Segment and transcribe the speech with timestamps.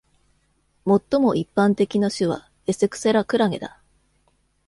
[0.83, 3.79] 最も一般的な種は「エセクセラ」クラゲだ。